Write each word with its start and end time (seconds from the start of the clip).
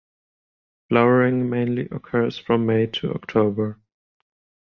Flowering 0.89 1.47
mainly 1.47 1.87
occurs 1.91 2.35
from 2.35 2.65
May 2.65 2.87
to 2.87 3.13
October. 3.13 3.79